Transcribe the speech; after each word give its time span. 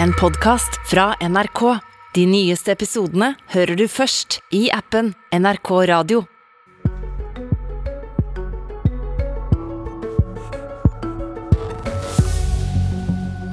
en 0.00 0.12
podkast 0.12 0.90
fra 0.90 1.14
NRK. 1.20 1.78
De 2.14 2.26
nyeste 2.26 2.72
episodene 2.72 3.32
hører 3.52 3.76
du 3.76 3.86
først 3.88 4.40
i 4.54 4.66
appen 4.72 5.12
NRK 5.32 5.70
Radio. 5.88 6.22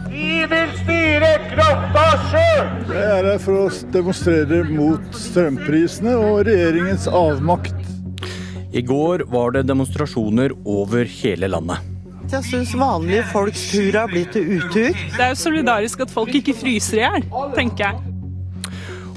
Vi 0.10 0.32
vil 0.52 0.74
styre 0.82 1.34
krotta 1.52 2.08
sjøl! 2.30 2.74
Jeg 2.90 3.06
er 3.06 3.30
her 3.32 3.44
for 3.44 3.66
å 3.66 3.70
demonstrere 3.94 4.64
mot 4.72 5.14
strømprisene 5.16 6.18
og 6.20 6.44
regjeringens 6.50 7.08
avmakt. 7.08 7.78
I 8.70 8.84
går 8.86 9.26
var 9.32 9.56
det 9.56 9.66
demonstrasjoner 9.70 10.54
over 10.68 11.08
hele 11.10 11.50
landet. 11.50 11.89
Jeg 12.30 12.46
syns 12.46 12.76
vanlige 12.78 13.24
folks 13.32 13.64
tur 13.72 13.96
har 13.98 14.12
blitt 14.12 14.36
til 14.36 14.60
utur. 14.60 14.94
Det 14.94 15.24
er 15.24 15.32
jo 15.32 15.40
solidarisk 15.40 16.04
at 16.06 16.12
folk 16.14 16.36
ikke 16.38 16.54
fryser 16.60 17.00
i 17.00 17.02
hjel, 17.02 17.26
tenker 17.56 17.88
jeg. 17.88 18.10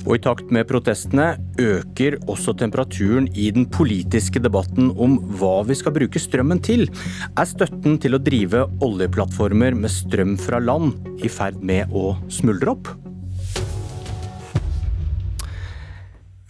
Og 0.03 0.17
i 0.17 0.23
takt 0.25 0.49
med 0.55 0.67
protestene 0.67 1.29
øker 1.61 2.17
også 2.25 2.57
temperaturen 2.59 3.29
i 3.39 3.51
den 3.55 3.69
politiske 3.71 4.41
debatten 4.43 4.91
om 4.97 5.19
hva 5.39 5.61
vi 5.69 5.77
skal 5.79 5.95
bruke 5.95 6.23
strømmen 6.25 6.65
til. 6.65 6.89
Er 7.37 7.53
støtten 7.53 8.01
til 8.03 8.17
å 8.17 8.23
drive 8.23 8.65
oljeplattformer 8.83 9.77
med 9.79 9.93
strøm 9.93 10.35
fra 10.41 10.59
land 10.65 10.97
i 11.23 11.31
ferd 11.31 11.61
med 11.63 11.93
å 11.93 12.17
smuldre 12.33 12.75
opp? 12.75 12.95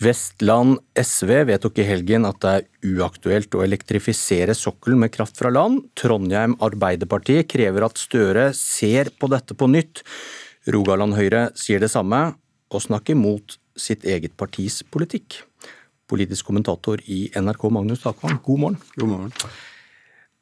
Vestland 0.02 0.80
SV 0.98 1.30
vedtok 1.46 1.76
i 1.78 1.84
helgen 1.86 2.24
at 2.26 2.40
det 2.42 2.52
er 2.56 2.94
uaktuelt 2.96 3.54
å 3.54 3.62
elektrifisere 3.62 4.54
sokkelen 4.56 5.04
med 5.04 5.12
kraft 5.14 5.38
fra 5.38 5.52
land. 5.52 5.84
Trondheim 5.98 6.56
Arbeiderparti 6.64 7.36
krever 7.46 7.86
at 7.86 8.00
Støre 8.00 8.48
ser 8.56 9.12
på 9.14 9.28
dette 9.30 9.54
på 9.54 9.68
nytt. 9.70 10.02
Rogaland 10.74 11.14
Høyre 11.14 11.50
sier 11.58 11.82
det 11.82 11.90
samme, 11.92 12.32
og 12.72 12.82
snakker 12.82 13.18
mot 13.18 13.58
sitt 13.78 14.06
eget 14.08 14.34
partis 14.40 14.80
politikk. 14.82 15.42
Politisk 16.10 16.48
kommentator 16.48 17.02
i 17.06 17.26
NRK, 17.36 17.68
Magnus 17.70 18.02
Takvam, 18.02 18.40
god 18.42 18.62
morgen. 18.64 18.80
God 18.96 19.12
morgen. 19.12 19.34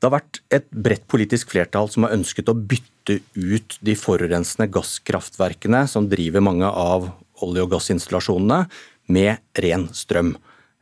Det 0.01 0.09
har 0.09 0.15
vært 0.15 0.41
et 0.57 0.71
bredt 0.73 1.05
politisk 1.11 1.51
flertall 1.53 1.91
som 1.93 2.07
har 2.07 2.15
ønsket 2.17 2.49
å 2.49 2.57
bytte 2.57 3.19
ut 3.37 3.77
de 3.85 3.97
forurensende 3.99 4.71
gasskraftverkene 4.73 5.83
som 5.91 6.09
driver 6.09 6.45
mange 6.45 6.71
av 6.71 7.11
olje- 7.45 7.67
og 7.67 7.75
gassinstallasjonene, 7.75 8.65
med 9.13 9.43
ren 9.61 9.89
strøm. 9.97 10.35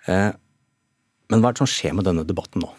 Eh, 0.08 0.30
men 1.28 1.42
hva 1.42 1.50
er 1.50 1.56
det 1.56 1.62
som 1.64 1.70
skjer 1.70 1.96
med 1.96 2.08
denne 2.08 2.26
debatten 2.28 2.64
nå? 2.64 2.72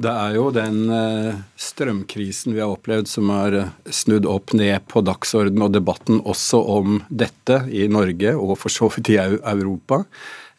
Det 0.00 0.08
er 0.08 0.36
jo 0.38 0.46
den 0.54 0.84
eh, 0.94 1.40
strømkrisen 1.60 2.54
vi 2.54 2.62
har 2.62 2.72
opplevd 2.72 3.10
som 3.10 3.32
har 3.34 3.56
eh, 3.58 3.72
snudd 3.92 4.28
opp 4.30 4.54
ned 4.56 4.86
på 4.88 5.02
dagsordenen 5.04 5.66
og 5.66 5.74
debatten 5.74 6.22
også 6.22 6.62
om 6.76 7.00
dette 7.08 7.64
i 7.68 7.84
Norge 7.92 8.36
og 8.36 8.56
for 8.62 8.72
så 8.72 8.88
vidt 8.94 9.12
i 9.14 9.20
Europa. 9.20 10.04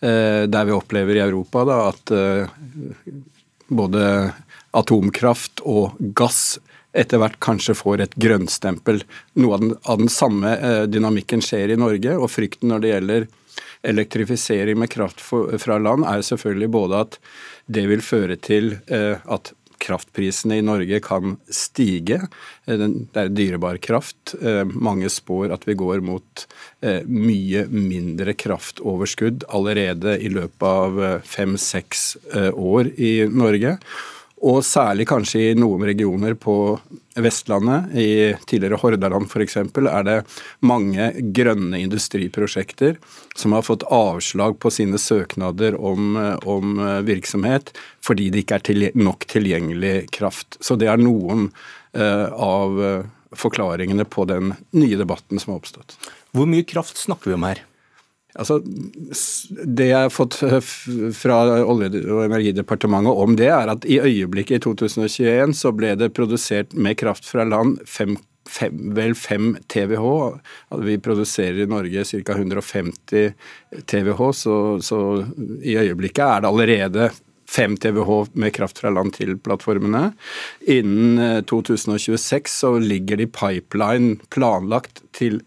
Der 0.02 0.64
vi 0.66 0.74
opplever 0.74 1.14
i 1.14 1.22
Europa 1.22 1.62
da, 1.62 1.76
at 1.92 2.10
både 3.70 4.06
atomkraft 4.74 5.62
og 5.62 6.00
gass 6.18 6.56
etter 6.98 7.22
hvert 7.22 7.38
kanskje 7.38 7.76
får 7.78 8.02
et 8.02 8.16
grønnstempel. 8.18 9.04
Noe 9.38 9.60
av 9.60 9.62
den, 9.62 9.76
av 9.86 10.02
den 10.02 10.10
samme 10.10 10.56
dynamikken 10.90 11.46
skjer 11.46 11.76
i 11.76 11.78
Norge, 11.78 12.16
og 12.18 12.34
frykten 12.34 12.74
når 12.74 12.82
det 12.82 12.92
gjelder 12.96 13.28
elektrifisering 13.84 14.80
med 14.80 14.90
kraft 14.90 15.22
fra 15.62 15.78
land 15.82 16.06
er 16.08 16.22
selvfølgelig 16.26 16.70
både 16.74 17.02
at 17.06 17.18
det 17.72 17.88
vil 17.90 18.04
føre 18.06 18.38
til 18.42 18.76
eh, 18.92 19.18
at 19.26 19.54
kraftprisene 19.82 20.60
i 20.60 20.66
Norge 20.66 21.00
kan 21.02 21.40
stige. 21.50 22.20
Eh, 22.68 22.78
det 22.78 23.18
er 23.18 23.34
dyrebar 23.34 23.80
kraft. 23.82 24.36
Eh, 24.42 24.64
mange 24.70 25.10
spår 25.10 25.56
at 25.56 25.66
vi 25.70 25.78
går 25.80 26.06
mot 26.06 26.48
mye 26.82 27.68
mindre 27.70 28.34
kraftoverskudd 28.34 29.44
allerede 29.54 30.16
i 30.18 30.32
løpet 30.34 30.66
av 30.66 31.22
fem-seks 31.30 32.16
år 32.58 32.90
i 32.98 33.12
Norge. 33.30 33.76
Og 34.42 34.64
særlig 34.66 35.06
kanskje 35.10 35.52
i 35.52 35.58
noen 35.58 35.84
regioner 35.86 36.34
på 36.34 36.56
Vestlandet, 37.22 37.92
i 37.94 38.32
tidligere 38.50 38.80
Hordaland 38.82 39.28
f.eks., 39.30 39.58
er 39.60 40.06
det 40.08 40.18
mange 40.66 41.12
grønne 41.36 41.78
industriprosjekter 41.84 42.98
som 43.38 43.54
har 43.54 43.68
fått 43.68 43.86
avslag 43.94 44.58
på 44.64 44.72
sine 44.74 44.98
søknader 45.02 45.78
om, 45.78 46.18
om 46.50 46.82
virksomhet 47.06 47.74
fordi 48.02 48.32
det 48.34 48.46
ikke 48.46 48.58
er 48.58 48.66
til, 48.66 48.88
nok 48.98 49.28
tilgjengelig 49.30 50.08
kraft. 50.16 50.58
Så 50.58 50.80
det 50.80 50.90
er 50.90 51.02
noen 51.02 51.52
uh, 51.94 52.28
av 52.34 52.82
forklaringene 53.38 54.08
på 54.10 54.26
den 54.26 54.56
nye 54.74 54.98
debatten 54.98 55.40
som 55.40 55.54
har 55.54 55.62
oppstått. 55.62 56.00
Hvor 56.34 56.50
mye 56.50 56.66
kraft 56.68 56.98
snakker 56.98 57.32
vi 57.32 57.38
om 57.38 57.46
her? 57.46 57.62
Altså, 58.40 58.62
Det 58.64 59.88
jeg 59.90 60.08
har 60.08 60.12
fått 60.14 60.38
fra 61.18 61.38
Olje- 61.66 62.04
og 62.08 62.26
energidepartementet 62.26 63.24
om 63.26 63.36
det, 63.36 63.50
er 63.52 63.72
at 63.74 63.86
i 63.86 64.00
øyeblikket 64.00 64.62
i 64.62 64.64
2021 64.64 65.56
så 65.58 65.72
ble 65.76 65.96
det 66.00 66.14
produsert 66.16 66.74
med 66.74 66.98
kraft 67.02 67.28
fra 67.28 67.44
land 67.44 67.82
fem, 67.86 68.16
fem, 68.48 68.94
vel 68.96 69.16
5 69.16 69.58
TWh. 69.68 70.40
Vi 70.86 70.98
produserer 71.04 71.64
i 71.64 71.68
Norge 71.70 72.06
ca. 72.06 72.38
150 72.38 73.34
TWh, 73.86 74.32
så, 74.32 74.56
så 74.82 75.02
i 75.62 75.76
øyeblikket 75.78 76.24
er 76.24 76.42
det 76.42 76.52
allerede 76.52 77.12
5 77.52 77.78
TWh 77.84 78.32
med 78.40 78.54
kraft 78.56 78.80
fra 78.80 78.92
land 78.94 79.14
til 79.18 79.36
plattformene. 79.44 80.12
Innen 80.72 81.44
2026 81.44 82.38
eh, 82.38 82.48
så 82.48 82.78
ligger 82.80 83.20
det 83.20 83.28
i 83.28 83.34
pipeline 83.36 84.20
planlagt 84.32 85.04
til 85.16 85.42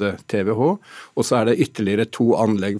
TWh. 0.00 0.72
Og 1.16 1.22
så 1.26 1.32
er 1.38 1.44
det 1.50 1.60
ytterligere 1.66 2.06
to 2.12 2.26
anlegg 2.40 2.76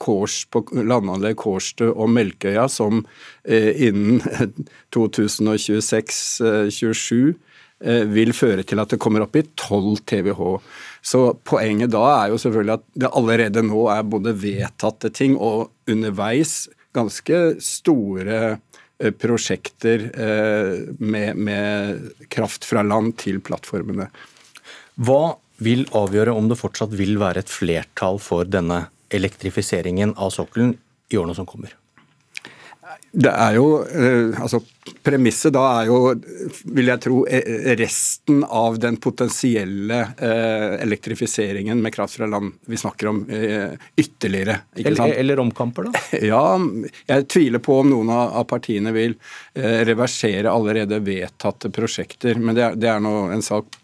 Kors, 0.00 0.36
på 0.50 0.58
landanlegg 0.74 1.36
Kårstø 1.40 1.86
og 1.92 2.08
Melkøya 2.12 2.68
som 2.70 3.06
eh, 3.44 3.72
innen 3.88 4.20
2026-2027 4.96 7.34
eh, 7.84 8.04
vil 8.10 8.32
føre 8.36 8.64
til 8.66 8.82
at 8.82 8.90
det 8.92 9.00
kommer 9.02 9.24
opp 9.24 9.36
i 9.38 9.44
12 9.48 9.96
TWh. 10.04 10.58
Så 11.00 11.20
poenget 11.48 11.92
da 11.94 12.04
er 12.18 12.26
jo 12.32 12.40
selvfølgelig 12.40 12.76
at 12.76 12.84
det 13.04 13.14
allerede 13.16 13.60
nå 13.66 13.86
er 13.92 14.10
både 14.16 14.36
vedtatte 14.36 15.08
ting 15.16 15.32
og 15.38 15.70
underveis 15.90 16.68
ganske 16.96 17.38
store 17.62 18.40
eh, 19.00 19.12
prosjekter 19.16 20.08
eh, 20.10 20.74
med, 20.98 21.36
med 21.36 22.26
kraft 22.32 22.66
fra 22.68 22.84
land 22.86 23.16
til 23.22 23.40
plattformene. 23.44 24.10
Hva 25.00 25.22
vil 25.60 25.84
avgjøre 25.96 26.34
om 26.36 26.48
det 26.50 26.58
fortsatt 26.60 26.94
vil 26.96 27.18
være 27.20 27.44
et 27.44 27.52
flertall 27.52 28.20
for 28.22 28.48
denne 28.48 28.86
elektrifiseringen 29.12 30.16
av 30.16 30.32
sokkelen 30.34 30.74
i 31.10 31.18
årene 31.20 31.36
som 31.36 31.48
kommer? 31.48 31.74
Det 33.12 33.30
er 33.30 33.56
jo, 33.56 33.66
eh, 33.82 34.36
altså 34.40 34.60
Premisset 35.04 35.52
da 35.54 35.62
er 35.80 35.88
jo, 35.88 35.96
vil 36.74 36.90
jeg 36.90 37.00
tro, 37.04 37.20
eh, 37.28 37.72
resten 37.78 38.40
av 38.44 38.78
den 38.80 38.96
potensielle 39.02 39.98
eh, 40.16 40.76
elektrifiseringen 40.84 41.80
med 41.82 41.94
kraft 41.94 42.16
fra 42.18 42.28
land 42.30 42.52
vi 42.70 42.78
snakker 42.80 43.10
om 43.10 43.20
ytterligere. 43.30 44.56
Eller, 44.76 45.14
eller, 45.22 45.42
omkamper, 45.42 45.88
da? 45.88 46.02
Ja, 46.30 46.42
jeg 47.10 47.28
tviler 47.32 47.62
på 47.64 47.80
om 47.82 47.90
noen 47.92 48.12
av 48.14 48.44
partiene 48.50 48.92
vil 48.96 49.14
reversere 49.54 50.50
allerede 50.50 51.00
vedtatte 51.04 51.70
prosjekter. 51.74 52.40
Men 52.40 52.56
det 52.56 52.66
er, 52.66 52.80
det 52.80 52.90
er 52.92 53.04
nå 53.04 53.14
en 53.34 53.44
sak 53.44 53.80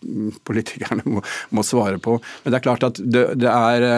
politikerne 0.46 1.06
må, 1.06 1.22
må, 1.54 1.66
svare 1.66 2.00
på. 2.02 2.18
Men 2.44 2.52
det 2.54 2.60
er 2.60 2.66
klart 2.66 2.90
at 2.90 3.00
det, 3.02 3.28
det 3.40 3.52
er 3.52 3.88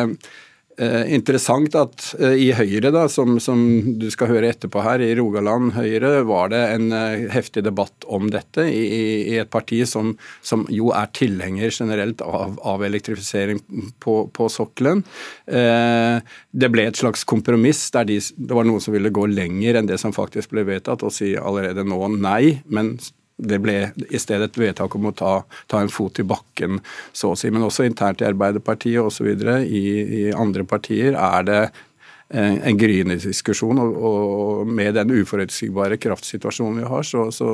Eh, 0.79 1.09
interessant 1.11 1.75
at 1.75 2.05
eh, 2.23 2.37
i 2.39 2.49
Høyre, 2.55 2.93
da, 2.95 3.09
som, 3.11 3.41
som, 3.43 3.59
du 3.99 4.07
skal 4.15 4.31
høre 4.31 4.53
etterpå 4.53 4.85
her, 4.85 5.03
i 5.03 5.11
Rogaland 5.19 5.73
Høyre, 5.75 6.21
var 6.29 6.53
det 6.53 6.61
en 6.77 6.93
eh, 6.95 7.25
heftig 7.35 7.65
debatt 7.67 8.07
om 8.07 8.29
dette 8.31 8.63
i, 8.71 8.85
i 9.33 9.41
et 9.43 9.51
parti 9.51 9.81
som, 9.91 10.13
som, 10.39 10.63
jo 10.71 10.93
er 10.95 11.11
tilhenger 11.19 11.75
generelt 11.75 12.23
av, 12.23 12.61
av 12.63 12.87
elektrifisering 12.87 13.59
på, 13.99 14.21
på 14.31 14.49
sokkelen. 14.55 15.03
Eh, 15.51 16.23
det 16.55 16.71
ble 16.71 16.87
et 16.93 17.03
slags 17.03 17.27
kompromiss 17.27 17.89
der 17.97 18.07
de, 18.07 18.21
det 18.39 18.55
var 18.55 18.69
noen 18.69 18.85
som 18.85 18.95
ville 18.95 19.11
gå 19.11 19.27
lenger 19.33 19.81
enn 19.81 19.91
det 19.91 19.99
som 19.99 20.15
faktisk 20.15 20.55
ble 20.55 20.63
vedtatt, 20.69 21.03
og 21.03 21.15
si 21.15 21.35
allerede 21.35 21.83
nå 21.83 22.05
nei. 22.15 22.61
men 22.71 22.95
det 23.39 23.61
ble 23.63 23.77
i 24.11 24.19
stedet 24.19 24.51
et 24.51 24.59
vedtak 24.59 24.95
om 24.99 25.09
å 25.11 25.15
ta, 25.15 25.33
ta, 25.71 25.81
en 25.81 25.93
fot 25.93 26.19
i 26.19 26.27
bakken, 26.27 26.81
så 27.15 27.33
å 27.33 27.39
si. 27.39 27.51
Men 27.55 27.67
også 27.69 27.87
internt 27.87 28.23
i 28.23 28.27
Arbeiderpartiet 28.29 28.99
osv. 29.03 29.29
I, 29.63 29.85
I 30.03 30.23
andre 30.35 30.67
partier 30.67 31.15
er 31.15 31.47
det 31.47 31.61
en, 31.69 32.59
eh, 32.59 32.69
en 32.69 32.81
gryende 32.81 33.19
diskusjon. 33.23 33.79
Og, 33.79 33.99
og, 34.11 34.67
med 34.67 34.99
den 34.99 35.15
uforutsigbare 35.21 36.01
kraftsituasjonen 36.03 36.83
vi 36.83 36.89
har, 36.91 37.07
så, 37.07 37.29
så, 37.35 37.51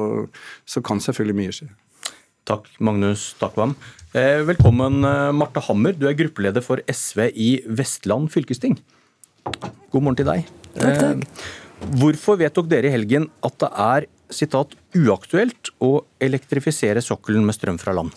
så, 0.65 0.85
kan 0.85 1.03
selvfølgelig 1.05 1.41
mye 1.43 1.59
skje. 1.59 1.69
Takk, 2.49 2.69
Magnus 2.85 3.33
Takvam. 3.41 3.77
Eh, 4.17 4.41
velkommen, 4.49 5.05
eh, 5.05 5.31
Marte 5.37 5.63
Hammer. 5.69 5.97
Du 5.97 6.09
er 6.09 6.17
gruppeleder 6.17 6.65
for 6.65 6.81
SV 6.89 7.29
i 7.35 7.51
Vestland 7.69 8.33
fylkesting. 8.33 8.79
God 9.93 10.01
morgen 10.01 10.17
til 10.21 10.29
deg. 10.33 10.49
Takk, 10.75 11.01
takk. 11.01 11.47
Hvorfor 12.01 12.39
vedtok 12.41 12.69
dere 12.71 12.89
i 12.89 12.95
helgen 12.95 13.27
at 13.45 13.57
det 13.61 13.69
er 13.85 14.07
sitat, 14.33 14.75
uaktuelt 14.97 15.73
å 15.85 16.05
elektrifisere 16.23 17.03
sokkelen 17.05 17.45
med 17.47 17.57
strøm 17.57 17.81
fra 17.81 17.97
land? 17.97 18.15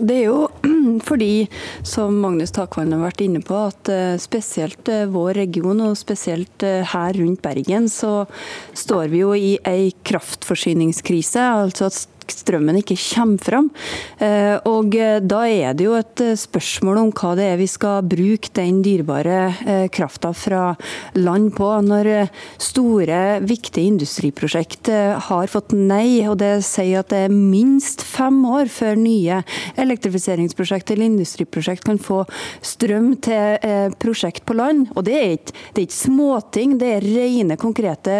Det 0.00 0.14
er 0.14 0.26
jo 0.28 0.46
Fordi, 1.08 1.46
som 1.84 2.14
Magnus 2.22 2.54
Takvann 2.54 2.94
har 2.94 3.02
vært 3.02 3.20
inne 3.24 3.42
på, 3.44 3.56
at 3.68 3.90
spesielt 4.22 4.88
vår 5.12 5.34
region 5.36 5.82
og 5.84 5.96
spesielt 5.98 6.62
her 6.62 7.18
rundt 7.18 7.42
Bergen, 7.44 7.88
så 7.92 8.24
står 8.72 9.10
vi 9.12 9.20
jo 9.20 9.34
i 9.36 9.56
ei 9.66 9.90
kraftforsyningskrise. 10.06 11.42
altså 11.42 11.90
at 11.90 12.15
strømmen 12.34 12.80
ikke 12.80 12.96
kommer 12.98 13.42
fram. 13.42 13.70
Eh, 14.18 14.56
og 14.68 14.94
eh, 14.96 15.20
Da 15.20 15.42
er 15.48 15.76
det 15.76 15.86
jo 15.86 15.96
et 15.98 16.22
eh, 16.24 16.36
spørsmål 16.38 17.00
om 17.00 17.12
hva 17.16 17.34
det 17.38 17.46
er 17.52 17.60
vi 17.60 17.68
skal 17.70 18.06
bruke 18.06 18.52
den 18.56 18.82
dyrebare 18.84 19.88
krafta 19.92 20.32
fra 20.36 20.74
land 21.16 21.52
på. 21.56 21.68
Når 21.86 22.28
store, 22.62 23.40
viktige 23.46 23.90
industriprosjekt 23.90 24.88
har 25.28 25.50
fått 25.50 25.74
nei, 25.76 26.24
og 26.28 26.38
det 26.40 26.64
sier 26.66 27.02
at 27.02 27.10
det 27.12 27.24
er 27.26 27.34
minst 27.34 28.02
fem 28.06 28.38
år 28.48 28.70
før 28.72 28.96
nye 29.00 29.40
elektrifiseringsprosjekt 29.80 30.92
eller 30.94 31.10
industriprosjekt 31.10 31.86
kan 31.86 32.00
få 32.02 32.22
strøm 32.64 33.12
til 33.24 33.92
prosjekt 34.02 34.44
på 34.48 34.56
land. 34.58 34.86
Og 34.96 35.06
det 35.08 35.16
er 35.16 35.36
ikke, 35.36 35.56
det 35.74 35.82
er 35.82 35.88
ikke 35.88 35.98
småting, 35.98 36.76
det 36.80 36.92
er 36.96 37.06
rene, 37.06 37.58
konkrete 37.60 38.18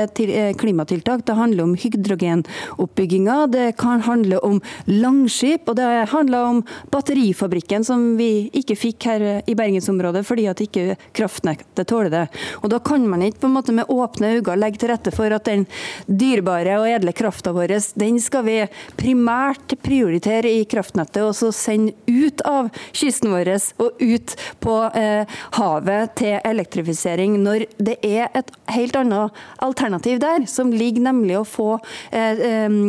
klimatiltak. 0.60 1.24
Det 1.26 1.38
handler 1.38 1.68
om 1.68 1.76
hydrogenoppbygginga. 1.80 3.38
Det 3.52 3.68
kan 3.80 3.95
handler 4.06 4.44
om 4.44 4.60
Langskip, 4.86 5.68
og 5.68 5.76
det 5.78 5.86
handler 6.12 6.50
om 6.50 6.62
batterifabrikken 6.92 7.84
som 7.86 8.16
vi 8.18 8.48
ikke 8.56 8.76
fikk 8.78 9.08
her 9.10 9.26
i 9.46 9.56
bergensområdet 9.58 10.24
fordi 10.26 10.46
at 10.50 10.60
ikke 10.64 10.96
kraftnettet 11.16 11.88
tåler 11.88 12.12
det. 12.12 12.24
Og 12.62 12.70
Da 12.70 12.78
kan 12.78 13.06
man 13.08 13.22
ikke 13.22 13.44
på 13.44 13.50
en 13.50 13.56
måte 13.56 13.72
med 13.72 13.88
åpne 13.92 14.36
øyne 14.36 14.56
legge 14.60 14.82
til 14.82 14.90
rette 14.90 15.12
for 15.14 15.32
at 15.32 15.46
den 15.48 15.66
dyrebare 16.06 16.78
og 16.80 16.88
edle 16.90 17.14
krafta 17.16 17.52
vår 17.56 17.76
den 17.96 18.18
skal 18.22 18.44
vi 18.46 18.56
primært 18.98 19.76
prioritere 19.84 20.50
i 20.60 20.64
kraftnettet 20.68 21.22
og 21.24 21.34
så 21.36 21.50
sende 21.54 21.94
ut 22.06 22.42
av 22.46 22.70
kysten 22.96 23.32
vår 23.32 23.52
og 23.82 24.00
ut 24.00 24.34
på 24.62 24.76
eh, 24.98 25.36
havet 25.58 26.16
til 26.20 26.38
elektrifisering, 26.44 27.38
når 27.42 27.66
det 27.78 27.98
er 28.06 28.30
et 28.36 28.50
helt 28.74 28.96
annet 28.98 29.44
alternativ 29.62 30.20
der, 30.22 30.46
som 30.50 30.72
ligger 30.74 31.06
nemlig 31.08 31.38
å 31.40 31.46
få 31.46 31.70
eh, 32.10 32.42
eh, 32.50 32.80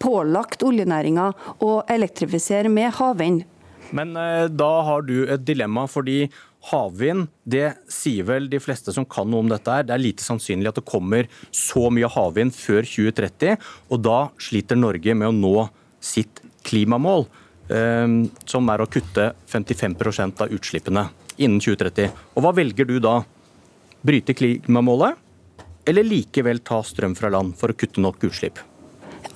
pålagt 0.00 0.64
oljenæringa 0.66 1.30
å 1.62 1.72
elektrifisere 1.90 2.72
med 2.72 2.94
havvind. 2.98 3.44
Men 3.96 4.14
eh, 4.16 4.46
da 4.48 4.70
har 4.86 5.04
du 5.06 5.24
et 5.26 5.42
dilemma, 5.44 5.86
fordi 5.90 6.24
havvind, 6.70 7.28
det 7.48 7.72
sier 7.90 8.26
vel 8.28 8.48
de 8.52 8.60
fleste 8.62 8.92
som 8.94 9.06
kan 9.08 9.28
noe 9.30 9.44
om 9.44 9.50
dette 9.50 9.72
her, 9.72 9.86
det 9.86 9.94
er 9.96 10.02
lite 10.02 10.24
sannsynlig 10.24 10.70
at 10.70 10.80
det 10.80 10.88
kommer 10.88 11.28
så 11.56 11.88
mye 11.92 12.10
havvind 12.12 12.54
før 12.54 12.84
2030, 12.86 13.56
og 13.90 14.02
da 14.04 14.18
sliter 14.40 14.78
Norge 14.78 15.16
med 15.16 15.30
å 15.30 15.36
nå 15.36 15.54
sitt 16.00 16.42
klimamål, 16.66 17.26
eh, 17.72 18.06
som 18.44 18.72
er 18.72 18.84
å 18.84 18.90
kutte 18.90 19.32
55% 19.50 20.46
av 20.46 20.54
utslippene 20.54 21.08
innen 21.40 21.60
2030. 21.62 22.12
Og 22.36 22.44
hva 22.44 22.54
velger 22.56 22.88
du 22.88 22.98
da? 23.02 23.20
Bryte 24.06 24.36
klimamålet, 24.36 25.16
eller 25.88 26.06
likevel 26.06 26.60
ta 26.64 26.82
strøm 26.84 27.16
fra 27.16 27.32
land 27.32 27.56
for 27.58 27.72
å 27.72 27.76
kutte 27.76 28.02
nok 28.04 28.22
utslipp? 28.28 28.60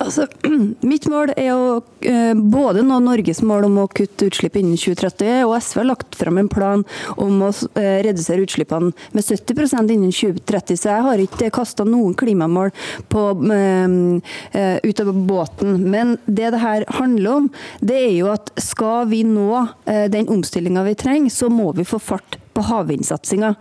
Altså, 0.05 0.27
mitt 0.93 1.06
mål 1.11 1.33
er 1.41 1.51
å 1.55 1.79
eh, 2.05 2.35
både 2.37 2.85
nå 2.85 2.99
Norges 3.05 3.41
mål 3.47 3.69
om 3.69 3.81
å 3.83 3.89
kutte 3.89 4.29
utslipp 4.29 4.59
innen 4.61 4.77
2030, 4.81 5.45
og 5.47 5.56
SV 5.56 5.81
har 5.81 5.89
lagt 5.89 6.19
fram 6.19 6.41
en 6.41 6.51
plan 6.53 6.85
om 7.21 7.45
å 7.47 7.51
eh, 7.81 8.01
redusere 8.05 8.45
utslippene 8.45 8.93
med 9.17 9.25
70% 9.25 9.95
innen 9.95 10.12
2030. 10.12 10.81
Så 10.81 10.91
jeg 10.93 11.06
har 11.09 11.25
ikke 11.25 11.53
kasta 11.55 11.87
noen 11.89 12.17
klimamål 12.19 12.73
på, 13.12 13.23
uh, 13.35 14.79
ut 14.85 15.01
av 15.01 15.12
båten. 15.27 15.79
Men 15.91 16.17
det 16.27 16.53
det 16.55 16.61
her 16.62 16.85
handler 16.99 17.39
om, 17.39 17.47
det 17.81 17.97
er 17.97 18.12
jo 18.15 18.29
at 18.33 18.51
skal 18.61 19.09
vi 19.11 19.23
nå 19.27 19.65
den 20.12 20.29
omstillinga 20.31 20.85
vi 20.87 20.97
trenger, 20.99 21.33
så 21.33 21.49
må 21.53 21.71
vi 21.77 21.87
få 21.89 21.99
fart 22.03 22.39
på 22.55 22.65
havvindsatsinga. 22.69 23.55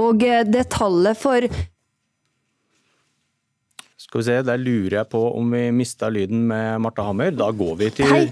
Og 0.00 0.24
det 0.50 0.64
tallet 0.74 1.18
for 1.20 1.46
skal 4.10 4.18
vi 4.18 4.26
se, 4.26 4.40
Der 4.42 4.58
lurer 4.58 4.96
jeg 4.98 5.08
på 5.12 5.20
om 5.38 5.52
vi 5.54 5.68
mista 5.70 6.08
lyden 6.10 6.42
med 6.50 6.80
Marta 6.82 7.04
Hammer. 7.06 7.30
Da 7.30 7.52
går 7.54 7.76
vi 7.78 7.90
til 7.94 8.10
Hei. 8.10 8.24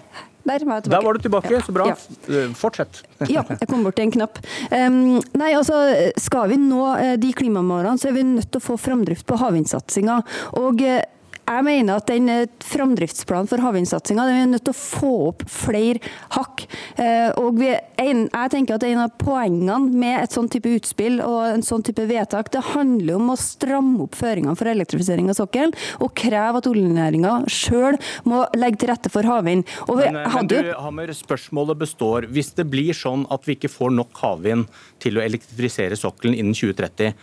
Der 0.48 0.64
var, 0.64 0.80
Der 0.80 1.02
var 1.04 1.12
du 1.12 1.20
tilbake, 1.20 1.60
så 1.60 1.72
bra. 1.72 1.90
Ja. 1.90 2.34
Eh, 2.34 2.52
fortsett. 2.56 3.02
ja, 3.28 3.42
jeg 3.44 3.69
kom 3.69 3.84
bort 3.84 3.98
til 3.98 4.06
en 4.06 4.14
knapp. 4.14 4.40
Um, 4.72 5.19
nei, 5.36 5.52
altså, 5.52 5.76
Skal 6.16 6.48
vi 6.54 6.56
nå 6.62 6.86
uh, 6.96 7.14
de 7.20 7.32
klimamålene, 7.36 8.00
så 8.00 8.08
er 8.08 8.16
vi 8.16 8.25
nødt 8.25 8.48
til 8.48 8.62
å 8.62 8.64
få 8.64 8.78
framdrift 8.80 9.26
på 9.28 9.36
havvindsatsinga. 9.38 10.22
Og 10.62 10.80
uh, 10.82 11.02
jeg 11.48 11.64
mener 11.66 11.98
at 11.98 12.08
den 12.10 12.28
eh, 12.32 12.46
framdriftsplanen 12.64 13.48
for 13.50 13.62
havvindsatsinga 13.62 14.26
er 14.32 14.48
nødt 14.50 14.66
til 14.68 14.74
å 14.74 14.78
få 14.78 15.12
opp 15.30 15.44
flere 15.50 16.02
hakk. 16.34 16.64
Eh, 17.00 17.30
og 17.40 17.58
vi, 17.60 17.70
jeg 17.72 18.52
tenker 18.52 18.76
at 18.76 18.86
En 18.88 19.02
av 19.02 19.12
poengene 19.20 19.92
med 19.92 20.22
et 20.22 20.34
sånn 20.34 20.48
type 20.50 20.70
utspill 20.78 21.18
og 21.24 21.42
en 21.50 21.64
sånn 21.64 21.84
type 21.84 22.04
vedtak, 22.08 22.48
det 22.54 22.62
handler 22.70 23.18
om 23.18 23.32
å 23.34 23.38
stramme 23.40 24.06
opp 24.06 24.16
føringene 24.18 24.56
for 24.58 24.70
elektrifisering 24.70 25.28
av 25.28 25.36
sokkelen, 25.38 25.74
og 26.04 26.14
kreve 26.18 26.62
at 26.62 26.68
oljenæringa 26.70 27.34
sjøl 27.52 27.98
må 28.28 28.44
legge 28.56 28.82
til 28.82 28.92
rette 28.92 29.12
for 29.12 29.28
havvind. 29.28 29.66
Men, 29.90 30.20
eh, 30.22 30.38
men 30.38 30.50
du, 30.50 30.56
Hammer, 30.78 31.12
spørsmålet 31.16 31.82
består. 31.84 32.28
Hvis 32.32 32.54
det 32.56 32.68
blir 32.70 32.96
sånn 32.96 33.26
at 33.34 33.44
vi 33.48 33.58
ikke 33.58 33.72
får 33.72 33.92
nok 33.98 34.22
havvind 34.22 34.68
til 35.02 35.18
å 35.18 35.24
elektrifisere 35.24 35.98
sokkelen 35.98 36.36
innen 36.38 36.56
2030, 36.56 37.14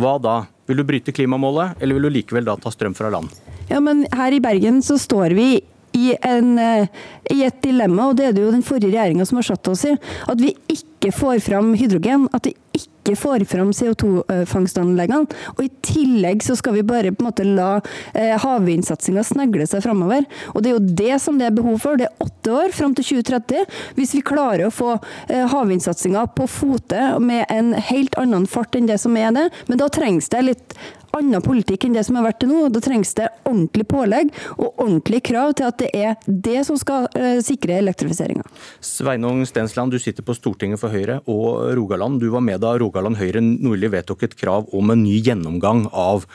hva 0.00 0.18
da? 0.18 0.36
Vil 0.66 0.80
du 0.80 0.84
bryte 0.88 1.12
klimamålet, 1.12 1.76
eller 1.80 1.98
vil 1.98 2.08
du 2.08 2.14
likevel 2.18 2.46
da 2.46 2.56
ta 2.60 2.72
strøm 2.72 2.96
fra 2.96 3.10
land? 3.12 3.32
Ja, 3.68 3.80
men 3.84 4.06
Her 4.12 4.32
i 4.32 4.40
Bergen 4.44 4.80
så 4.84 4.96
står 5.00 5.36
vi 5.36 5.48
i, 5.94 6.14
en, 6.26 6.58
eh, 6.58 6.88
i 7.30 7.44
et 7.46 7.60
dilemma, 7.62 8.08
og 8.10 8.16
det 8.18 8.30
er 8.30 8.36
det 8.36 8.42
jo 8.42 8.54
den 8.54 8.64
forrige 8.66 8.90
regjeringa 8.94 9.26
som 9.28 9.38
har 9.38 9.48
satt 9.52 9.68
oss 9.70 9.84
i. 9.88 9.94
At 10.26 10.40
vi 10.40 10.54
ikke 10.72 11.12
får 11.14 11.42
fram 11.44 11.74
hydrogen. 11.78 12.26
At 12.34 12.48
vi 12.48 12.56
ikke 12.74 12.93
får 13.12 13.44
fram 13.50 13.72
CO2-fangstanleggene. 13.76 15.28
Og 15.54 15.60
i 15.66 15.70
tillegg 15.84 16.42
så 16.46 16.56
skal 16.56 16.78
vi 16.78 16.86
bare 16.86 17.12
på 17.12 17.20
en 17.20 17.28
måte 17.28 17.44
la 17.44 17.76
eh, 18.16 18.32
havvindsatsinga 18.40 19.24
snegle 19.26 19.68
seg 19.68 19.84
framover. 19.84 20.24
Og 20.54 20.64
det 20.64 20.72
er 20.72 20.78
jo 20.78 20.96
det 21.04 21.20
som 21.20 21.36
det 21.38 21.50
er 21.50 21.58
behov 21.60 21.78
for. 21.84 22.00
Det 22.00 22.08
er 22.08 22.24
åtte 22.24 22.56
år 22.64 22.74
fram 22.76 22.96
til 22.96 23.10
2030. 23.12 23.68
Hvis 24.00 24.16
vi 24.16 24.24
klarer 24.24 24.66
å 24.68 24.74
få 24.74 24.94
eh, 25.28 25.44
havvindsatsinga 25.52 26.26
på 26.38 26.48
fote 26.50 27.14
med 27.20 27.44
en 27.52 27.74
helt 27.76 28.16
annen 28.20 28.48
fart 28.50 28.76
enn 28.78 28.88
det 28.88 29.00
som 29.04 29.16
er 29.20 29.34
det, 29.36 29.50
men 29.68 29.80
da 29.80 29.92
trengs 29.92 30.32
det 30.32 30.46
litt 30.48 30.78
annen 31.16 31.44
politikk 31.44 31.86
enn 31.86 31.96
det 31.96 32.04
som 32.06 32.18
har 32.18 32.26
vært 32.26 32.40
til 32.42 32.52
nå. 32.52 32.66
Da 32.74 32.82
trengs 32.84 33.14
det 33.18 33.28
ordentlig 33.44 33.86
pålegg 33.90 34.32
og 34.56 34.68
ordentlig 34.70 35.22
krav 35.30 35.54
til 35.58 35.68
at 35.68 35.78
det 35.80 35.90
er 35.94 36.18
det 36.26 36.64
som 36.68 36.78
skal 36.80 37.08
uh, 37.14 37.38
sikre 37.44 37.78
elektrifiseringa. 37.82 38.44
Sveinung 38.84 39.44
Stensland, 39.48 39.94
du 39.94 40.02
sitter 40.02 40.26
på 40.26 40.36
Stortinget 40.36 40.82
for 40.82 40.94
Høyre 40.94 41.20
og 41.30 41.74
Rogaland. 41.78 42.20
Du 42.22 42.30
var 42.34 42.44
med 42.44 42.62
da 42.64 42.74
Rogaland 42.80 43.18
Høyre 43.20 43.42
nordlig 43.44 43.92
vedtok 43.94 44.26
et 44.28 44.38
krav 44.38 44.70
om 44.74 44.94
en 44.94 45.04
ny 45.04 45.18
gjennomgang 45.20 45.86
av 45.90 46.28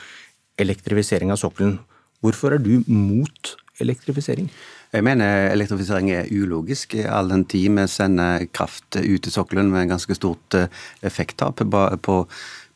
elektrifisering 0.60 1.32
av 1.32 1.40
sokkelen. 1.40 1.78
Hvorfor 2.20 2.56
er 2.56 2.62
du 2.62 2.82
mot 2.90 3.56
elektrifisering? 3.80 4.50
Jeg 4.90 5.06
mener 5.06 5.52
elektrifisering 5.52 6.10
er 6.12 6.30
ulogisk, 6.34 6.96
all 7.06 7.30
den 7.30 7.44
tid 7.48 7.70
vi 7.76 7.84
sender 7.88 8.46
kraft 8.50 8.98
ut 8.98 9.22
til 9.22 9.32
sokkelen 9.32 9.70
med 9.70 9.88
ganske 9.92 10.16
stort 10.18 10.56
eh, 10.58 10.66
effekttap. 11.06 11.62
på 12.02 12.16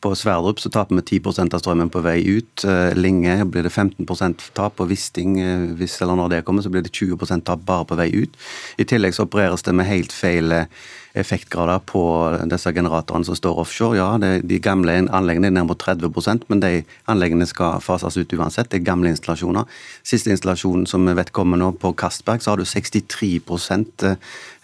på 0.05 0.13
Sverdrup 0.17 0.59
så 0.61 0.69
taper 0.69 0.99
vi 0.99 1.17
10% 1.17 1.55
av 1.57 1.61
strømmen 1.63 1.89
på 1.89 2.01
vei 2.05 2.19
ut. 2.27 2.65
Eh, 2.67 2.93
Linge 2.97 3.39
blir 3.49 3.65
det 3.65 3.73
15 3.73 4.05
tap. 4.53 4.75
På 4.75 4.85
Wisting, 4.85 5.39
eh, 5.39 5.65
hvis 5.79 6.01
eller 6.01 6.15
når 6.15 6.29
det 6.29 6.45
kommer, 6.45 6.61
så 6.61 6.69
blir 6.69 6.83
det 6.83 6.93
20 6.93 7.41
tap 7.41 7.65
bare 7.65 7.85
på 7.85 7.97
vei 7.97 8.11
ut. 8.13 8.37
I 8.77 8.85
tillegg 8.85 9.15
så 9.15 9.25
opereres 9.25 9.63
det 9.63 9.73
med 9.73 9.89
helt 9.89 10.13
feil 10.13 10.51
eh, 10.51 10.65
effektgrader 11.15 11.81
på 11.87 12.03
disse 12.51 12.71
generatorene 12.75 13.27
som 13.27 13.37
står 13.37 13.61
offshore. 13.63 13.97
Ja, 13.99 14.09
det, 14.21 14.45
de 14.49 14.59
gamle 14.63 14.97
anleggene 15.05 15.49
er 15.49 15.55
ned 15.57 15.69
mot 15.69 15.81
30% 15.81 16.45
men 16.51 16.61
de 16.63 16.71
anleggene 17.11 17.47
skal 17.49 17.81
fases 17.83 18.17
ut 18.17 18.35
uansett. 18.37 18.69
Det 18.71 18.81
er 18.81 18.87
gamle 18.87 19.11
installasjoner. 19.13 19.67
Siste 20.05 20.33
installasjonen 20.33 20.85
som 20.89 21.05
vi 21.07 21.15
vet 21.17 21.33
kommer 21.35 21.59
nå, 21.59 21.71
på 21.79 21.93
Kastberg, 21.97 22.43
så 22.43 22.53
har 22.53 22.61
du 22.61 22.65
63 22.67 23.31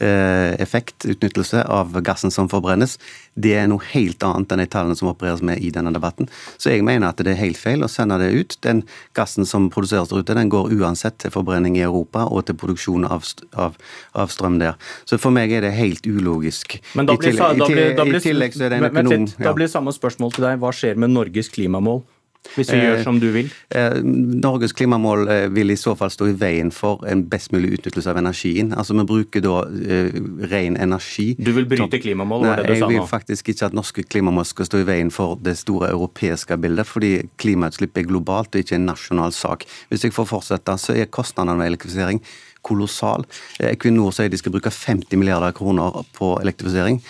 eh, 0.02 0.54
effektutnyttelse 0.62 1.64
av 1.68 1.98
gassen 2.06 2.34
som 2.34 2.50
forbrennes. 2.52 2.98
Det 3.34 3.54
er 3.56 3.70
noe 3.72 3.84
helt 3.94 4.24
annet 4.28 4.52
enn 4.52 4.64
de 4.64 4.68
tallene 4.72 4.98
som 5.00 5.10
opereres 5.12 5.44
med 5.46 5.62
i 5.64 5.72
denne 5.74 5.94
debatten. 5.96 6.28
Så 6.58 6.74
jeg 6.74 6.84
mener 6.84 7.12
at 7.12 7.22
det 7.24 7.34
er 7.34 7.40
helt 7.40 7.60
feil 7.60 7.86
å 7.86 7.92
sende 7.92 8.20
det 8.22 8.32
ut. 8.36 8.58
Den 8.66 8.84
gassen 9.18 9.48
som 9.48 9.70
produseres 9.72 10.12
der 10.12 10.24
ute, 10.24 10.36
den 10.36 10.52
går 10.52 10.74
uansett 10.76 11.20
til 11.24 11.34
forbrenning 11.34 11.78
i 11.80 11.86
Europa 11.86 12.26
og 12.28 12.46
til 12.48 12.60
produksjon 12.60 13.08
av, 13.08 13.26
av, 13.56 13.78
av 14.18 14.34
strøm 14.34 14.60
der. 14.62 14.76
Så 15.08 15.20
for 15.22 15.34
meg 15.34 15.54
er 15.56 15.64
det 15.66 15.76
helt 15.78 16.08
ulogisk 16.08 16.41
logisk. 16.42 16.80
Men 16.96 17.06
da 17.06 17.18
blir, 17.18 17.34
I 17.34 17.38
tillegg, 17.38 17.98
da 17.98 18.06
blir, 18.06 18.18
I 18.18 18.24
tillegg 18.24 18.56
så 18.56 18.66
er 18.66 18.74
det 18.74 18.82
en 18.82 18.90
økonom 18.90 19.28
litt, 19.28 19.38
Da 19.42 19.54
blir 19.54 19.70
samme 19.72 19.94
spørsmål 19.94 20.34
til 20.38 20.48
deg. 20.48 20.58
Hva 20.62 20.74
skjer 20.76 21.00
med 21.00 21.14
Norges 21.14 21.52
klimamål? 21.54 22.04
Hvis 22.56 22.72
vi 22.74 22.80
eh, 22.80 22.88
gjør 22.88 23.04
som 23.06 23.20
du 23.22 23.28
vil? 23.32 23.52
Eh, 23.70 24.00
Norges 24.02 24.74
klimamål 24.74 25.28
eh, 25.30 25.44
vil 25.54 25.72
i 25.72 25.78
så 25.78 25.94
fall 25.96 26.10
stå 26.12 26.32
i 26.32 26.34
veien 26.36 26.72
for 26.74 27.06
en 27.08 27.22
best 27.30 27.54
mulig 27.54 27.76
utnyttelse 27.78 28.10
av 28.10 28.18
energien. 28.18 28.74
Altså 28.74 28.96
Vi 28.98 29.06
bruker 29.08 29.44
da 29.46 29.60
ren 30.52 30.76
energi. 30.82 31.36
Du 31.38 31.52
vil 31.56 31.70
bryte 31.70 32.02
klimamål, 32.02 32.48
du 32.48 32.50
sa 32.50 32.58
nå? 32.58 32.76
Jeg 32.76 32.90
vil 32.90 33.08
faktisk 33.08 33.54
ikke 33.54 33.70
at 33.70 33.78
norske 33.78 34.04
klimamål 34.04 34.50
skal 34.50 34.68
stå 34.68 34.82
i 34.82 34.88
veien 34.90 35.14
for 35.14 35.38
det 35.40 35.54
store 35.62 35.94
europeiske 35.94 36.58
bildet, 36.58 36.90
fordi 36.90 37.14
klimautslipp 37.42 38.02
er 38.02 38.10
globalt, 38.10 38.56
er 38.56 38.66
ikke 38.66 38.80
en 38.82 38.90
nasjonal 38.90 39.36
sak. 39.38 39.68
Hvis 39.94 40.10
jeg 40.10 40.18
får 40.18 40.32
fortsette, 40.34 40.80
så 40.82 40.98
er 40.98 41.14
kostnadene 41.14 41.62
ved 41.62 41.76
elektrifisering 41.76 42.26
kolossal. 42.66 43.26
Equinor 43.64 44.14
sier 44.16 44.32
de 44.32 44.40
skal 44.40 44.54
bruke 44.54 44.72
50 44.74 45.20
milliarder 45.20 45.54
kroner 45.58 46.02
på 46.18 46.34
elektrifisering. 46.42 47.02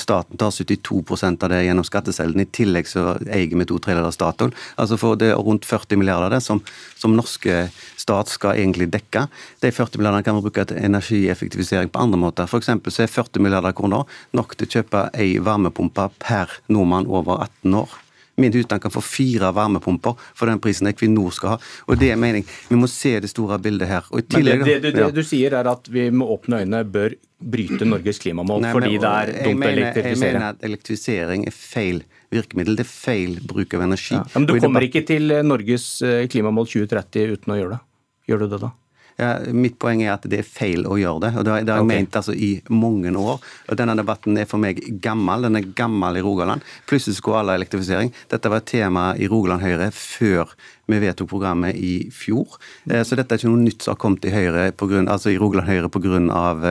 Staten 0.00 0.38
tar 0.40 0.50
72 0.50 1.02
av 1.42 1.48
det 1.52 1.62
gjennom 1.66 1.84
skatteseddelen. 1.84 2.44
I 2.46 2.52
tillegg 2.58 2.88
så 2.88 3.16
eier 3.26 3.52
vi 3.52 3.66
to 3.68 3.78
tredjedeler 3.78 4.08
av 4.08 4.16
Statoil. 4.16 4.54
Altså 4.80 4.96
for 5.00 5.18
det 5.20 5.30
er 5.32 5.42
rundt 5.42 5.68
40 5.68 6.00
milliarder 6.00 6.32
det 6.32 6.40
som, 6.44 6.62
som 6.96 7.16
norske 7.16 7.66
stat 8.00 8.32
skal 8.32 8.56
egentlig 8.56 8.88
dekke. 8.94 9.26
De 9.62 9.72
40 9.72 10.00
milliardene 10.00 10.24
kan 10.26 10.38
vi 10.38 10.46
bruke 10.46 10.64
til 10.70 10.80
energieffektivisering 10.80 11.92
på 11.92 12.02
andre 12.02 12.20
måter. 12.22 12.48
F.eks. 12.48 12.72
så 12.72 13.04
er 13.04 13.12
40 13.12 13.44
milliarder 13.44 13.76
kroner 13.76 14.08
nok 14.36 14.56
til 14.56 14.68
å 14.68 14.74
kjøpe 14.78 15.06
ei 15.14 15.36
varmepumpe 15.44 16.08
per 16.22 16.60
nordmann 16.72 17.10
over 17.10 17.44
18 17.44 17.80
år. 17.84 18.02
Min 18.36 18.52
husstand 18.52 18.82
kan 18.84 18.92
få 18.92 19.00
fire 19.04 19.52
varmepumper 19.56 20.16
for 20.36 20.50
den 20.50 20.60
prisen 20.62 20.90
Equinor 20.90 21.32
skal 21.32 21.54
ha. 21.54 21.60
Og 21.88 22.00
det 22.00 22.10
er 22.12 22.20
mening. 22.20 22.44
Vi 22.68 22.76
må 22.78 22.88
se 22.90 23.14
det 23.22 23.30
store 23.32 23.58
bildet 23.62 23.88
her. 23.88 24.10
Tillegg, 24.12 24.64
det, 24.64 24.76
det, 24.84 24.92
det, 24.92 25.06
det, 25.06 25.14
du 25.16 25.24
sier 25.26 25.56
er 25.56 25.70
at 25.70 25.88
vi 25.92 26.08
med 26.12 26.34
åpne 26.36 26.60
øyne 26.64 26.82
bør 26.84 27.16
bryte 27.36 27.84
Norges 27.88 28.20
klimamål 28.22 28.62
Nei, 28.64 28.72
fordi 28.72 28.92
men, 28.94 29.02
det 29.02 29.10
er 29.12 29.32
dumt 29.44 29.64
å 29.64 29.70
elektrifisere? 29.72 30.12
Jeg 30.12 30.22
mener 30.22 30.46
at 30.48 30.64
elektrifisering 30.68 31.48
er 31.48 31.56
feil 31.56 32.00
virkemiddel. 32.32 32.78
Det 32.78 32.86
er 32.86 32.92
feil 32.92 33.36
bruk 33.44 33.76
av 33.76 33.84
energi. 33.86 34.16
Ja, 34.16 34.24
men 34.34 34.48
du 34.48 34.56
kommer 34.60 34.86
ikke 34.86 35.04
til 35.08 35.36
Norges 35.46 35.90
eh, 36.04 36.24
klimamål 36.32 36.68
2030 36.72 37.36
uten 37.36 37.54
å 37.54 37.60
gjøre 37.60 37.76
det. 37.76 37.82
Gjør 38.26 38.44
du 38.44 38.50
det 38.54 38.60
da? 38.64 38.72
Ja, 39.16 39.30
mitt 39.56 39.78
poeng 39.80 40.02
er 40.04 40.12
at 40.12 40.26
det 40.28 40.42
er 40.42 40.48
feil 40.48 40.84
å 40.84 40.98
gjøre 41.00 41.22
det. 41.24 41.30
og 41.38 41.44
Det 41.46 41.52
har 41.52 41.62
jeg 41.62 41.70
okay. 41.72 41.88
ment 41.88 42.18
altså, 42.20 42.34
i 42.36 42.50
mange 42.68 43.12
år. 43.16 43.40
og 43.40 43.78
Denne 43.80 43.96
debatten 43.96 44.36
er 44.36 44.48
for 44.50 44.60
meg 44.60 44.82
gammel. 45.02 45.46
Den 45.48 45.56
er 45.56 45.70
gammel 45.78 46.20
i 46.20 46.24
Rogaland. 46.24 46.64
Plutselig 46.90 47.16
skulle 47.16 47.40
alle 47.40 47.56
elektrifisering. 47.56 48.12
Dette 48.28 48.52
var 48.52 48.60
et 48.60 48.68
tema 48.68 49.06
i 49.16 49.28
Rogaland 49.32 49.64
Høyre 49.64 49.88
før 49.96 50.52
vi 50.86 50.98
vedtok 51.02 51.28
programmet 51.30 51.74
i 51.74 52.08
fjor. 52.14 52.56
Eh, 52.90 53.02
så 53.02 53.18
dette 53.18 53.34
er 53.34 53.40
ikke 53.40 53.50
noe 53.50 53.62
nytt 53.64 53.82
som 53.82 53.94
har 53.94 54.00
kommet 54.00 54.26
i, 54.28 54.32
Høyre 54.34 54.68
grunn, 54.78 55.08
altså 55.10 55.32
i 55.32 55.38
Rogaland 55.40 55.68
Høyre 55.68 55.90
pga. 55.90 56.20